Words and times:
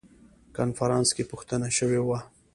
کنفرانس 0.57 1.07
کې 1.15 1.23
پوښتنه 1.31 1.67
شوې 1.77 2.01
وه. 2.07 2.19